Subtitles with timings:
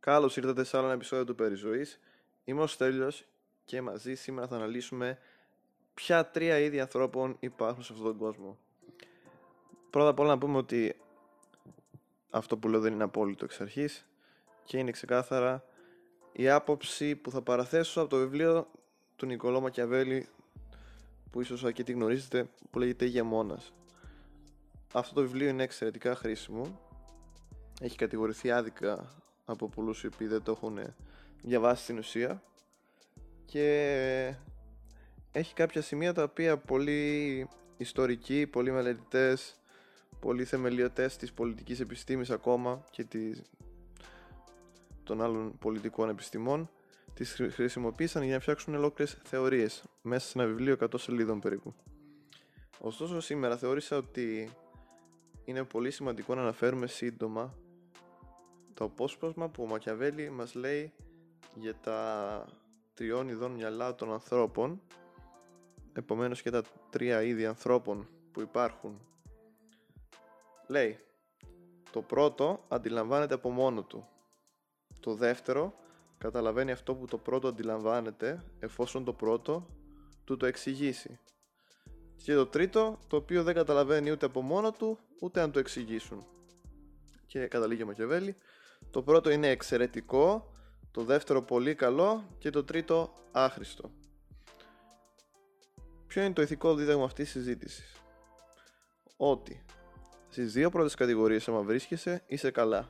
[0.00, 2.00] Καλώς ήρθατε σε άλλο ένα επεισόδιο του Περιζωής.
[2.44, 3.24] Είμαι ο Στέλιος
[3.64, 5.18] και μαζί σήμερα θα αναλύσουμε
[5.94, 8.58] ποια τρία είδη ανθρώπων υπάρχουν σε αυτόν τον κόσμο.
[9.90, 10.96] Πρώτα απ' όλα να πούμε ότι
[12.30, 14.06] αυτό που λέω δεν είναι απόλυτο εξ αρχής
[14.64, 15.64] και είναι ξεκάθαρα
[16.32, 18.70] η άποψη που θα παραθέσω από το βιβλίο
[19.16, 20.28] του Νικολό Μακιαβέλη
[21.30, 23.72] που ίσως αρκετοί γνωρίζετε που λέγεται Ηγεμόνας.
[24.92, 26.80] Αυτό το βιβλίο είναι εξαιρετικά χρήσιμο.
[27.80, 29.14] Έχει κατηγορηθεί άδικα
[29.50, 30.78] από πολλούς οι οποίοι δεν το έχουν
[31.42, 32.42] διαβάσει στην ουσία
[33.44, 34.34] και
[35.32, 39.60] έχει κάποια σημεία τα οποία πολλοί ιστορικοί, πολλοί μελετητές,
[40.20, 43.42] πολλοί θεμελιωτές της πολιτικής επιστήμης ακόμα και της,
[45.02, 46.70] των άλλων πολιτικών επιστημών
[47.14, 51.74] τις χρησιμοποίησαν για να φτιάξουν ολόκληρες θεωρίες μέσα σε ένα βιβλίο 100 σελίδων περίπου.
[52.80, 54.50] Ωστόσο σήμερα θεώρησα ότι
[55.44, 57.54] είναι πολύ σημαντικό να αναφέρουμε σύντομα
[58.80, 60.92] το απόσπασμα που ο Μακιαβέλη μας λέει
[61.54, 62.46] για τα
[62.94, 64.80] τριών ειδών μυαλά των ανθρώπων.
[65.92, 69.00] Επομένως και τα τρία είδη ανθρώπων που υπάρχουν.
[70.66, 70.98] Λέει
[71.90, 74.08] το πρώτο αντιλαμβάνεται από μόνο του.
[75.00, 75.74] Το δεύτερο
[76.18, 79.66] καταλαβαίνει αυτό που το πρώτο αντιλαμβάνεται εφόσον το πρώτο
[80.24, 81.18] του το εξηγήσει.
[82.16, 86.26] Και το τρίτο το οποίο δεν καταλαβαίνει ούτε από μόνο του ούτε αν το εξηγήσουν.
[87.26, 88.36] Και καταλήγει ο Μακιαβέλη
[88.90, 90.52] το πρώτο είναι εξαιρετικό,
[90.90, 93.90] το δεύτερο πολύ καλό και το τρίτο άχρηστο.
[96.06, 98.02] Ποιο είναι το ηθικό δίδαγμα αυτής της συζήτησης;
[99.16, 99.64] Ότι
[100.28, 102.88] στις δύο πρώτες κατηγορίες άμα βρίσκεσαι είσαι καλά.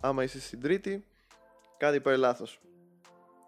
[0.00, 1.04] Άμα είσαι στην τρίτη
[1.76, 2.60] κάτι πάει λάθος.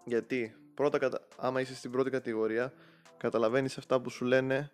[0.05, 2.73] Γιατί πρώτα, άμα είσαι στην πρώτη κατηγορία
[3.17, 4.71] καταλαβαίνεις αυτά που σου λένε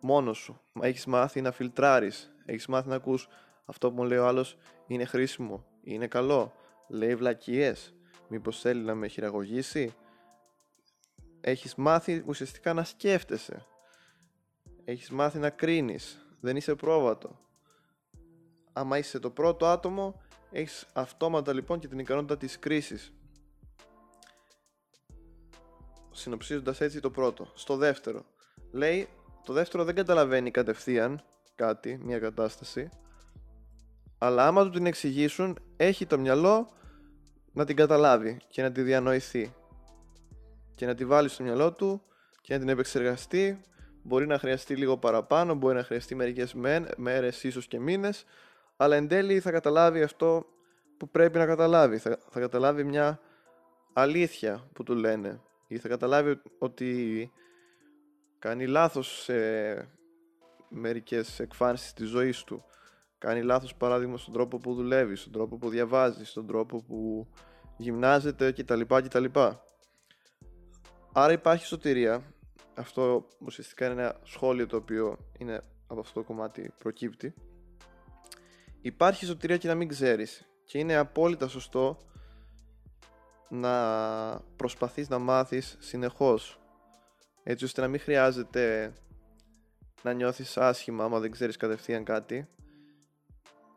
[0.00, 0.60] μόνος σου.
[0.80, 3.28] Έχεις μάθει να φιλτράρεις, έχεις μάθει να ακούς
[3.64, 6.52] αυτό που μου λέει ο άλλος είναι χρήσιμο, είναι καλό,
[6.88, 7.94] λέει βλακίες,
[8.28, 9.94] μήπως θέλει να με χειραγωγήσει;
[11.40, 13.66] Έχεις μάθει ουσιαστικά να σκέφτεσαι.
[14.84, 17.38] Έχεις μάθει να κρίνεις, δεν είσαι πρόβατο.
[18.72, 23.12] Άμα είσαι το πρώτο άτομο, έχεις αυτόματα λοιπόν και την ικανότητα της κρίσης.
[26.10, 27.52] Συνοψίζοντας έτσι το πρώτο.
[27.54, 28.24] Στο δεύτερο,
[28.70, 29.08] λέει
[29.44, 32.88] το δεύτερο δεν καταλαβαίνει κατευθείαν κάτι, μια κατάσταση,
[34.18, 36.68] αλλά άμα του την εξηγήσουν, έχει το μυαλό
[37.52, 39.54] να την καταλάβει και να τη διανοηθεί.
[40.74, 42.02] Και να τη βάλει στο μυαλό του
[42.40, 43.60] και να την επεξεργαστεί.
[44.02, 46.54] Μπορεί να χρειαστεί λίγο παραπάνω, μπορεί να χρειαστεί μερικές
[46.96, 48.24] μέρες, ίσως και μήνες,
[48.76, 50.46] αλλά εν τέλει θα καταλάβει αυτό
[50.96, 51.98] που πρέπει να καταλάβει.
[51.98, 53.20] Θα, θα καταλάβει μια
[53.92, 57.30] αλήθεια που του λένε ή θα καταλάβει ότι
[58.38, 59.34] κάνει λάθος σε
[60.68, 62.64] μερικές εκφάνσεις της ζωής του
[63.18, 67.28] κάνει λάθος παράδειγμα στον τρόπο που δουλεύεις, στον τρόπο που διαβάζεις, στον τρόπο που
[67.76, 68.80] γυμνάζεται κτλ.
[68.80, 69.24] κτλ.
[71.12, 72.22] Άρα υπάρχει σωτηρία.
[72.74, 77.34] Αυτό ουσιαστικά είναι ένα σχόλιο το οποίο είναι από αυτό το κομμάτι προκύπτει.
[78.80, 80.48] Υπάρχει σωτηρία και να μην ξέρεις.
[80.64, 81.98] Και είναι απόλυτα σωστό
[83.48, 86.60] να προσπαθείς να μάθεις συνεχώς.
[87.42, 88.92] Έτσι ώστε να μην χρειάζεται
[90.02, 92.48] να νιώθεις άσχημα άμα δεν ξέρεις κατευθείαν κάτι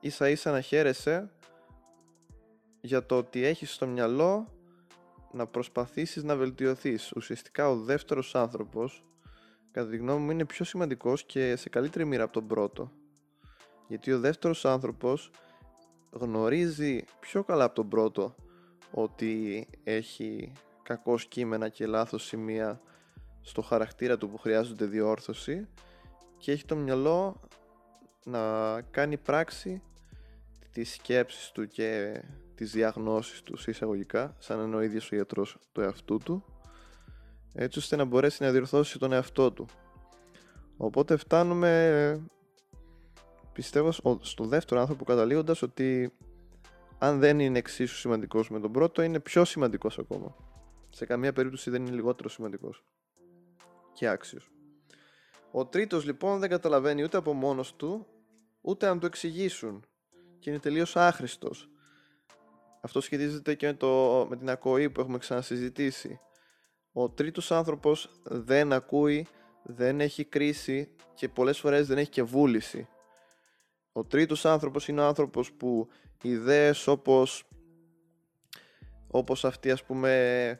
[0.01, 1.31] ίσα ίσα να χαίρεσαι
[2.81, 4.47] για το ότι έχεις στο μυαλό
[5.31, 7.11] να προσπαθήσεις να βελτιωθείς.
[7.11, 9.03] Ουσιαστικά ο δεύτερος άνθρωπος,
[9.71, 12.91] κατά τη γνώμη μου, είναι πιο σημαντικός και σε καλύτερη μοίρα από τον πρώτο.
[13.87, 15.31] Γιατί ο δεύτερος άνθρωπος
[16.11, 18.35] γνωρίζει πιο καλά από τον πρώτο
[18.91, 20.51] ότι έχει
[20.83, 22.81] κακό κείμενα και λάθος σημεία
[23.41, 25.67] στο χαρακτήρα του που χρειάζονται διόρθωση
[26.37, 27.41] και έχει το μυαλό
[28.25, 29.81] να κάνει πράξη
[30.71, 32.21] τις σκέψεις του και
[32.55, 36.45] τις διαγνώσεις τους εισαγωγικά, σαν να είναι ο ίδιος ο γιατρός του εαυτού του,
[37.53, 39.67] έτσι ώστε να μπορέσει να διορθώσει τον εαυτό του.
[40.77, 42.21] Οπότε φτάνουμε,
[43.53, 46.13] πιστεύω, στο δεύτερο άνθρωπο καταλήγοντας ότι
[46.97, 50.35] αν δεν είναι εξίσου σημαντικός με τον πρώτο, είναι πιο σημαντικός ακόμα.
[50.89, 52.83] Σε καμία περίπτωση δεν είναι λιγότερο σημαντικός
[53.93, 54.51] και άξιος.
[55.51, 58.07] Ο τρίτος λοιπόν δεν καταλαβαίνει ούτε από μόνος του,
[58.61, 59.85] ούτε αν του εξηγήσουν
[60.41, 61.69] και είναι τελείως άχρηστος.
[62.81, 66.19] Αυτό σχετίζεται και με, το, με την ακοή που έχουμε ξανασυζητήσει.
[66.91, 69.27] Ο τρίτος άνθρωπος δεν ακούει,
[69.63, 72.87] δεν έχει κρίση και πολλές φορές δεν έχει και βούληση.
[73.91, 75.87] Ο τρίτος άνθρωπος είναι ο άνθρωπος που
[76.23, 77.43] ιδέες όπως,
[79.07, 80.59] όπως αυτή ας πούμε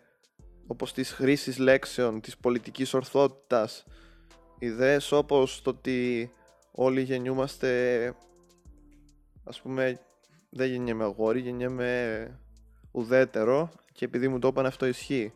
[0.68, 3.86] όπως της χρήσης λέξεων, της πολιτικής ορθότητας
[4.60, 6.32] ιδέες όπως το ότι
[6.72, 8.14] όλοι γεννιούμαστε
[9.44, 10.00] ας πούμε
[10.50, 12.40] δεν γεννιέμαι αγόρι, γεννιέμαι
[12.92, 15.34] ουδέτερο και επειδή μου το είπαν αυτό ισχύει.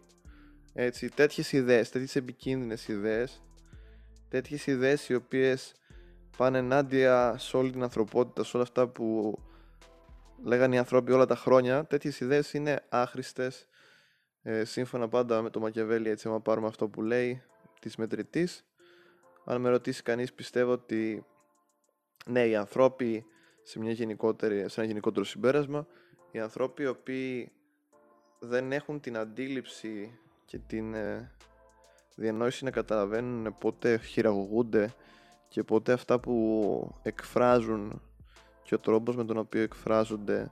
[0.73, 3.43] Έτσι, τέτοιες ιδέες, τέτοιες επικίνδυνες ιδέες,
[4.29, 5.75] τέτοιες ιδέες οι οποίες
[6.37, 9.37] πάνε ενάντια σε όλη την ανθρωπότητα, σε όλα αυτά που
[10.43, 13.67] λέγανε οι άνθρωποι όλα τα χρόνια, τέτοιες ιδέες είναι άχρηστες,
[14.41, 17.41] ε, σύμφωνα πάντα με το Μακεβέλη, έτσι, άμα πάρουμε αυτό που λέει,
[17.79, 18.65] της μετρητής.
[19.45, 21.25] Αν με ρωτήσει κανείς, πιστεύω ότι
[22.25, 23.25] ναι, οι ανθρώποι
[23.65, 25.87] σε, μια γενικότερη, σε ένα γενικότερο συμπέρασμα,
[26.31, 27.51] οι ανθρώποι οι οποίοι
[28.39, 31.31] δεν έχουν την αντίληψη και την ε,
[32.15, 34.93] διανόηση να καταλαβαίνουν πότε χειραγωγούνται
[35.47, 38.01] και πότε αυτά που εκφράζουν
[38.63, 40.49] και ο τρόπος με τον οποίο εκφράζονται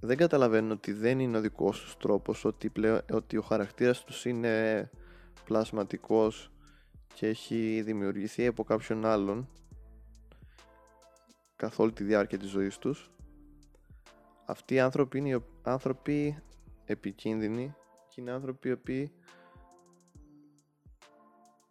[0.00, 4.24] δεν καταλαβαίνουν ότι δεν είναι ο δικός τους τρόπος, ότι, πλέον, ότι ο χαρακτήρας τους
[4.24, 4.90] είναι
[5.44, 6.50] πλασματικός
[7.14, 9.48] και έχει δημιουργηθεί από κάποιον άλλον
[11.56, 13.10] καθ' όλη τη διάρκεια της ζωής τους
[14.46, 16.42] αυτοί οι άνθρωποι είναι άνθρωποι
[16.84, 17.74] επικίνδυνοι
[18.08, 19.12] και είναι άνθρωποι οι οποίοι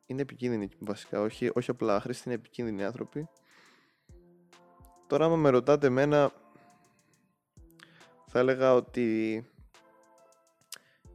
[0.06, 3.30] είναι επικίνδυνοι βασικά, όχι, όχι απλά άχρηστοι, είναι επικίνδυνοι άνθρωποι.
[5.08, 6.32] Τώρα άμα με ρωτάτε εμένα
[8.28, 9.46] θα έλεγα ότι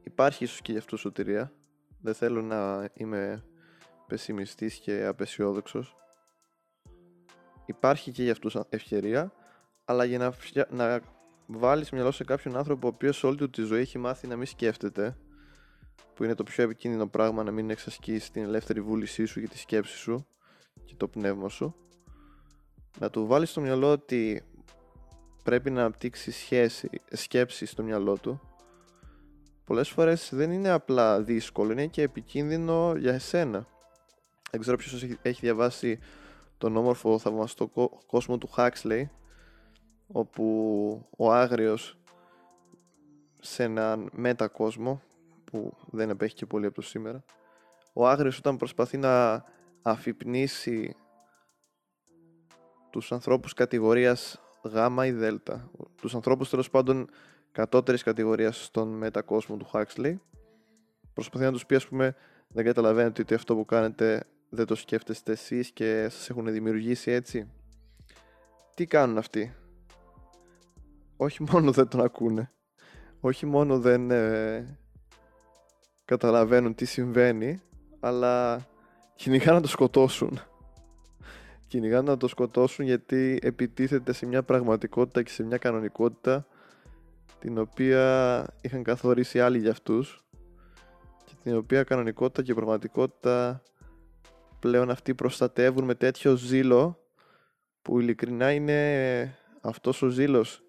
[0.03, 1.53] υπάρχει ίσως και για αυτό σωτηρία.
[2.01, 3.45] Δεν θέλω να είμαι
[4.07, 5.97] πεσημιστής και απεσιόδοξος.
[7.71, 9.33] Υπάρχει και για αυτούς ευκαιρία,
[9.85, 10.35] αλλά για να,
[10.71, 11.01] να
[11.47, 14.47] βάλεις μυαλό σε κάποιον άνθρωπο ο οποίος όλη του τη ζωή έχει μάθει να μην
[14.47, 15.17] σκέφτεται,
[16.15, 19.59] που είναι το πιο επικίνδυνο πράγμα να μην εξασκείς την ελεύθερη βούλησή σου και τη
[19.59, 20.27] σκέψη σου
[20.85, 21.75] και το πνεύμα σου,
[22.99, 24.43] να του βάλεις στο μυαλό ότι
[25.45, 28.41] πρέπει να αναπτύξεις σχέση, σκέψη στο μυαλό του
[29.65, 33.67] πολλές φορές δεν είναι απλά δύσκολο, είναι και επικίνδυνο για εσένα.
[34.51, 35.99] Δεν ξέρω ποιος έχει διαβάσει
[36.61, 37.71] τον όμορφο θαυμαστό
[38.07, 39.03] κόσμο του Huxley
[40.07, 41.99] όπου ο Άγριος
[43.39, 45.03] σε έναν μετακόσμο
[45.45, 47.25] που δεν επέχει και πολύ από το σήμερα
[47.93, 49.45] ο Άγριος όταν προσπαθεί να
[49.83, 50.97] αφυπνίσει
[52.91, 55.35] τους ανθρώπους κατηγορίας Γ ή Δ
[56.01, 57.09] τους ανθρώπους τέλος πάντων
[57.53, 60.17] κατώτερης κατηγορίας στον μετακόσμο του Huxley
[61.13, 62.17] προσπαθεί να τους πει ας πούμε
[62.49, 67.51] δεν καταλαβαίνετε ότι αυτό που κάνετε δεν το σκέφτεστε εσείς και σας έχουν δημιουργήσει έτσι;
[68.75, 69.55] Τι κάνουν αυτοί;
[71.17, 72.53] Όχι μόνο δεν τον ακούνε.
[73.21, 74.79] Όχι μόνο δεν ε,
[76.05, 77.61] καταλαβαίνουν τι συμβαίνει
[78.01, 78.67] αλλά
[79.15, 80.41] κυνηγάνε να το σκοτώσουν.
[81.67, 86.47] Κυνηγάνε να το σκοτώσουν γιατί επιτίθεται σε μια πραγματικότητα και σε μια κανονικότητα
[87.39, 90.25] την οποία είχαν καθορίσει άλλοι για αυτούς
[91.25, 93.63] και την οποία κανονικότητα και πραγματικότητα
[94.61, 96.99] πλέον αυτοί προστατεύουν με τέτοιο ζήλο
[97.83, 100.63] που ειλικρινά είναι αυτός ο ζήλος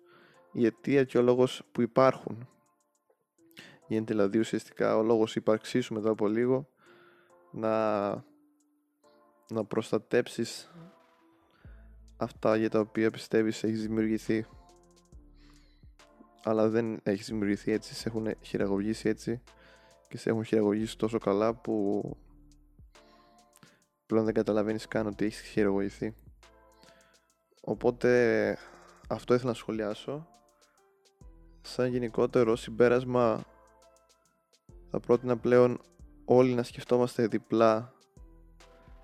[0.51, 2.47] η αιτία και ο λόγος που υπάρχουν.
[3.87, 6.69] Γίνεται δηλαδή ουσιαστικά ο λόγος ύπαρξής σου μετά από λίγο
[7.51, 8.09] να,
[9.49, 10.71] να προστατέψεις
[12.17, 14.45] αυτά για τα οποία πιστεύεις έχεις δημιουργηθεί
[16.43, 19.41] αλλά δεν έχεις δημιουργηθεί έτσι, σε έχουν χειραγωγήσει έτσι
[20.07, 22.03] και σε έχουν χειραγωγήσει τόσο καλά που
[24.11, 26.15] πλέον δεν καταλαβαίνεις καν ότι έχεις χειραγωγηθεί.
[27.61, 28.57] Οπότε
[29.07, 30.27] αυτό ήθελα να σχολιάσω.
[31.61, 33.43] Σαν γενικότερο συμπέρασμα
[34.89, 35.81] θα πρότεινα πλέον
[36.25, 37.93] όλοι να σκεφτόμαστε διπλά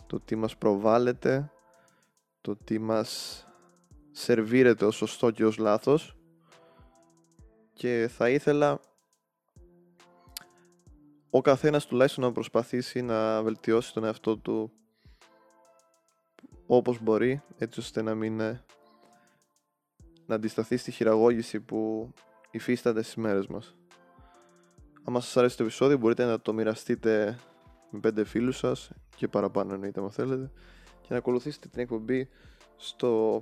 [0.08, 1.52] το τι μας προβάλλεται,
[2.42, 3.42] το τι μας
[4.12, 6.18] σερβίρεται ως σωστό και ως λάθος
[7.74, 8.80] και θα ήθελα
[11.30, 14.72] ο καθένας τουλάχιστον να προσπαθήσει να βελτιώσει τον εαυτό του
[16.68, 18.64] όπως μπορεί έτσι ώστε να μην ε,
[20.26, 22.12] να αντισταθεί στη χειραγώγηση που
[22.52, 23.76] υφίσταται στις μέρες μας.
[25.04, 27.40] Αν σας αρέσει το επεισόδιο μπορείτε να το μοιραστείτε
[27.90, 30.52] με πέντε φίλους σας και παραπάνω εννοείται αν θέλετε
[31.02, 32.30] και να ακολουθήσετε την εκπομπή
[32.76, 33.42] στο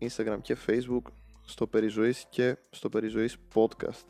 [0.00, 1.02] Instagram και Facebook
[1.44, 4.04] στο Περιζωής και στο Περιζωής Podcast.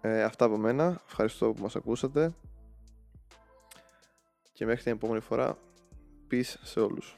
[0.00, 1.00] Ε, αυτά από μένα.
[1.06, 2.34] Ευχαριστώ που μας ακούσατε.
[4.52, 5.58] Και μέχρι την επόμενη φορά,
[6.30, 7.16] peace σε όλους.